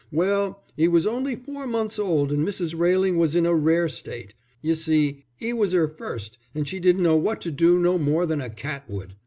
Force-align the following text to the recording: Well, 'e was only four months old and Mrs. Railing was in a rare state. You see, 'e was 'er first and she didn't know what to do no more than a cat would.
Well, 0.11 0.63
'e 0.79 0.87
was 0.87 1.05
only 1.05 1.35
four 1.35 1.67
months 1.67 1.99
old 1.99 2.31
and 2.31 2.43
Mrs. 2.43 2.75
Railing 2.75 3.17
was 3.17 3.35
in 3.35 3.45
a 3.45 3.53
rare 3.53 3.87
state. 3.87 4.33
You 4.59 4.73
see, 4.73 5.25
'e 5.39 5.53
was 5.53 5.75
'er 5.75 5.87
first 5.87 6.39
and 6.55 6.67
she 6.67 6.79
didn't 6.79 7.03
know 7.03 7.17
what 7.17 7.39
to 7.41 7.51
do 7.51 7.77
no 7.77 7.99
more 7.99 8.25
than 8.25 8.41
a 8.41 8.49
cat 8.49 8.89
would. 8.89 9.13